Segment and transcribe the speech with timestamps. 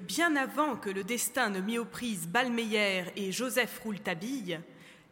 [0.00, 4.60] Bien avant que le destin ne mit aux prises Balmeyer et Joseph Rouletabille,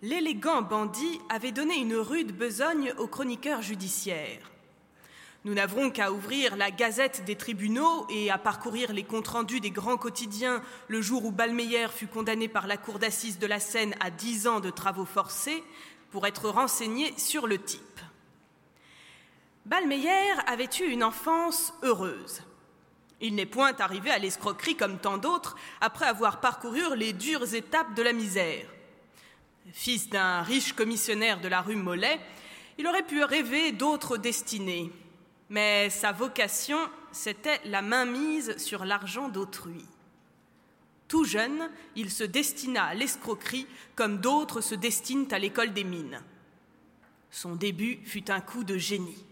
[0.00, 4.50] l'élégant bandit avait donné une rude besogne aux chroniqueurs judiciaires.
[5.44, 9.70] Nous n'avons qu'à ouvrir la gazette des tribunaux et à parcourir les comptes rendus des
[9.70, 13.94] grands quotidiens le jour où Balmeyer fut condamné par la cour d'assises de la Seine
[14.00, 15.62] à dix ans de travaux forcés
[16.10, 18.00] pour être renseigné sur le type.
[19.66, 22.42] Balmeyer avait eu une enfance heureuse.
[23.20, 27.94] Il n'est point arrivé à l'escroquerie comme tant d'autres après avoir parcouru les dures étapes
[27.94, 28.66] de la misère.
[29.72, 32.18] Fils d'un riche commissionnaire de la rue Mollet,
[32.78, 34.90] il aurait pu rêver d'autres destinées,
[35.50, 36.78] mais sa vocation,
[37.12, 39.84] c'était la mainmise sur l'argent d'autrui.
[41.08, 43.66] Tout jeune, il se destina à l'escroquerie
[43.96, 46.22] comme d'autres se destinent à l'école des mines.
[47.30, 49.26] Son début fut un coup de génie.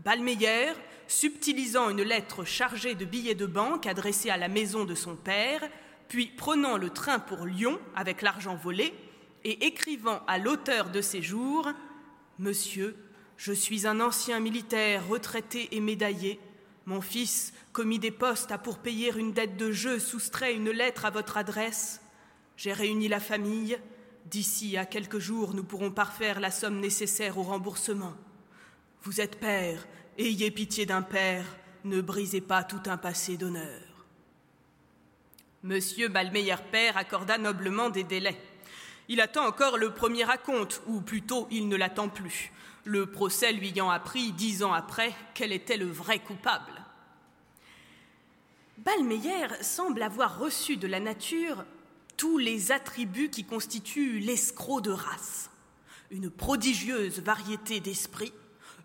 [0.00, 0.72] Balmeyer,
[1.08, 5.62] subtilisant une lettre chargée de billets de banque adressée à la maison de son père,
[6.08, 8.94] puis prenant le train pour Lyon avec l'argent volé,
[9.44, 11.68] et écrivant à l'auteur de ses jours
[12.38, 12.96] Monsieur,
[13.36, 16.40] je suis un ancien militaire retraité et médaillé.
[16.84, 21.04] Mon fils, commis des postes, a pour payer une dette de jeu soustrait une lettre
[21.04, 22.00] à votre adresse.
[22.56, 23.78] J'ai réuni la famille.
[24.26, 28.14] D'ici à quelques jours, nous pourrons parfaire la somme nécessaire au remboursement.
[29.06, 29.86] Vous êtes père,
[30.18, 31.44] ayez pitié d'un père,
[31.84, 33.80] ne brisez pas tout un passé d'honneur.
[35.62, 38.36] Monsieur Balmeyer père accorda noblement des délais.
[39.06, 42.50] Il attend encore le premier raconte, ou plutôt il ne l'attend plus
[42.82, 46.84] le procès lui ayant appris dix ans après quel était le vrai coupable.
[48.78, 51.64] Balmeyer semble avoir reçu de la nature
[52.16, 55.48] tous les attributs qui constituent l'escroc de race.
[56.10, 58.32] Une prodigieuse variété d'esprit,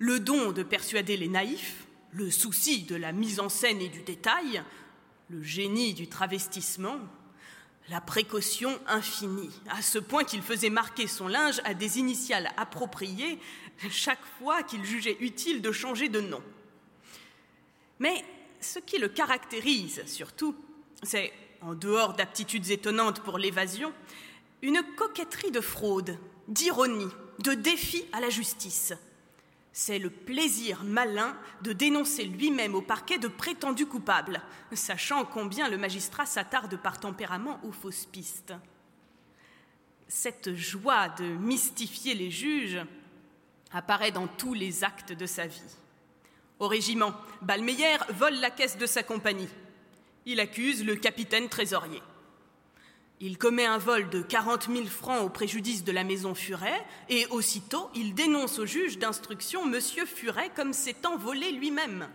[0.02, 4.02] le don de persuader les naïfs, le souci de la mise en scène et du
[4.02, 4.64] détail,
[5.30, 6.98] le génie du travestissement,
[7.88, 13.38] la précaution infinie, à ce point qu'il faisait marquer son linge à des initiales appropriées
[13.92, 16.42] chaque fois qu'il jugeait utile de changer de nom.
[18.00, 18.26] Mais
[18.60, 20.56] ce qui le caractérise surtout,
[21.04, 21.32] c'est,
[21.62, 23.94] en dehors d'aptitudes étonnantes pour l'évasion,
[24.64, 26.18] une coquetterie de fraude,
[26.48, 27.12] d'ironie,
[27.44, 28.94] de défi à la justice.
[29.74, 34.42] C'est le plaisir malin de dénoncer lui-même au parquet de prétendus coupables,
[34.74, 38.54] sachant combien le magistrat s'attarde par tempérament aux fausses pistes.
[40.10, 42.82] Cette joie de mystifier les juges
[43.72, 45.62] apparaît dans tous les actes de sa vie.
[46.60, 49.48] Au régiment, Balmeyer vole la caisse de sa compagnie.
[50.26, 52.02] Il accuse le capitaine trésorier.
[53.24, 57.28] Il commet un vol de 40 000 francs au préjudice de la maison Furet et
[57.28, 59.80] aussitôt il dénonce au juge d'instruction M.
[59.80, 62.10] Furet comme s'étant volé lui-même.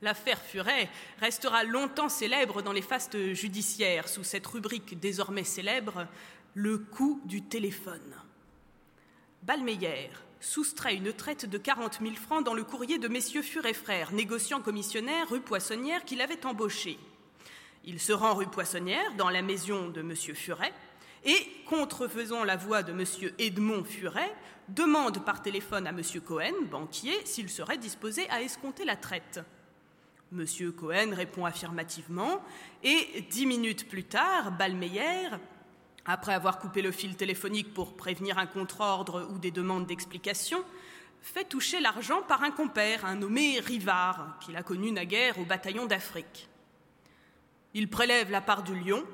[0.00, 0.90] L'affaire Furet
[1.20, 6.08] restera longtemps célèbre dans les fastes judiciaires sous cette rubrique désormais célèbre,
[6.54, 8.16] le coup du téléphone.
[9.44, 14.10] Balmeyer soustrait une traite de 40 000 francs dans le courrier de messieurs Furet frères,
[14.10, 16.98] négociants commissionnaires rue Poissonnière qui l'avaient embauché.
[17.84, 20.72] Il se rend rue Poissonnière, dans la maison de monsieur Furet,
[21.24, 24.32] et, contrefaisant la voix de monsieur Edmond Furet,
[24.68, 29.40] demande par téléphone à monsieur Cohen, banquier, s'il serait disposé à escompter la traite.
[30.30, 32.42] Monsieur Cohen répond affirmativement,
[32.82, 35.28] et dix minutes plus tard, Balmeyer
[36.04, 40.64] après avoir coupé le fil téléphonique pour prévenir un contre-ordre ou des demandes d'explication,
[41.20, 45.86] fait toucher l'argent par un compère, un nommé Rivard, qu'il a connu naguère au bataillon
[45.86, 46.48] d'Afrique.
[47.74, 49.04] Il prélève la part du lion,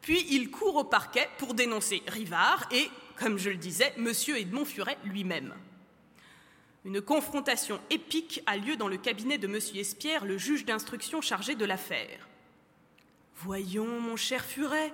[0.00, 4.12] puis il court au parquet pour dénoncer Rivard et, comme je le disais, M.
[4.36, 5.54] Edmond Furet lui-même.
[6.84, 9.58] Une confrontation épique a lieu dans le cabinet de M.
[9.74, 12.28] Espierre, le juge d'instruction chargé de l'affaire.
[13.36, 14.92] Voyons, mon cher Furet,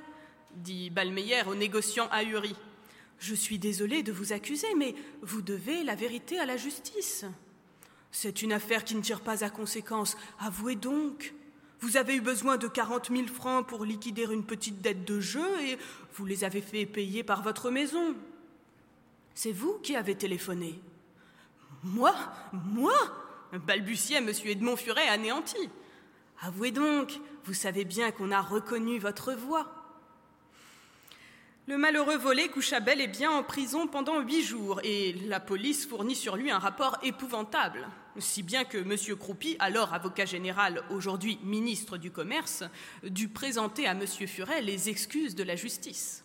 [0.57, 2.57] dit Balmeyer au négociant ahuri.
[3.19, 7.25] Je suis désolé de vous accuser, mais vous devez la vérité à la justice.
[8.11, 10.17] C'est une affaire qui ne tire pas à conséquence.
[10.39, 11.35] Avouez donc.
[11.81, 15.47] Vous avez eu besoin de quarante mille francs pour liquider une petite dette de jeu
[15.63, 15.79] et
[16.15, 18.15] vous les avez fait payer par votre maison.
[19.35, 20.81] C'est vous qui avez téléphoné.
[21.83, 22.15] Moi
[22.53, 22.95] Moi
[23.53, 24.31] balbutiait M.
[24.45, 25.71] Edmond Furet anéanti.
[26.41, 29.85] Avouez donc, vous savez bien qu'on a reconnu votre voix.
[31.67, 35.87] Le malheureux volé coucha bel et bien en prison pendant huit jours et la police
[35.87, 37.89] fournit sur lui un rapport épouvantable,
[38.19, 39.17] si bien que M.
[39.17, 42.65] Croupy, alors avocat général, aujourd'hui ministre du Commerce,
[43.03, 44.07] dut présenter à M.
[44.07, 46.25] Furet les excuses de la justice.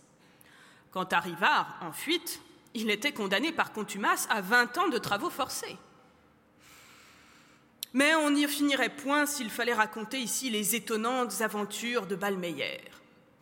[0.92, 2.42] Quant à Rivard, en fuite,
[2.74, 5.78] il était condamné par contumace à vingt ans de travaux forcés.
[7.94, 12.82] Mais on n'y finirait point s'il fallait raconter ici les étonnantes aventures de Balmeyer.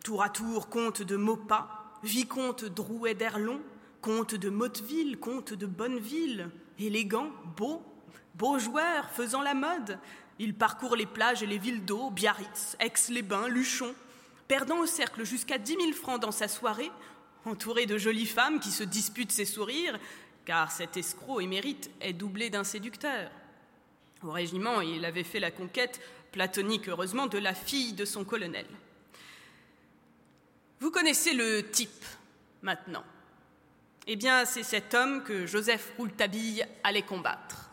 [0.02, 1.68] Tour à tour, comte de Maupas,
[2.02, 3.60] vicomte Drouet d'Erlon,
[4.00, 6.48] comte de Motteville, comte de Bonneville,
[6.78, 7.82] élégant, beau,
[8.38, 9.98] beau joueur, faisant la mode.
[10.38, 13.92] Il parcourt les plages et les villes d'eau, Biarritz, Aix-les-Bains, Luchon,
[14.46, 16.90] perdant au cercle jusqu'à dix mille francs dans sa soirée,
[17.44, 19.98] entouré de jolies femmes qui se disputent ses sourires,
[20.44, 23.30] car cet escroc émérite est doublé d'un séducteur.
[24.22, 26.00] Au régiment, il avait fait la conquête,
[26.32, 28.66] platonique heureusement, de la fille de son colonel.
[30.80, 32.04] Vous connaissez le type
[32.62, 33.04] maintenant.
[34.06, 37.67] Eh bien, c'est cet homme que Joseph Rouletabille allait combattre.